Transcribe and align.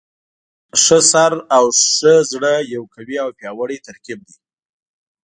ښه 0.81 0.99
سر 1.11 1.33
او 1.57 1.65
ښه 1.93 2.13
زړه 2.31 2.53
یو 2.73 2.83
قوي 2.95 3.15
او 3.23 3.29
پیاوړی 3.37 3.77
ترکیب 3.87 4.19
دی. 4.27 4.37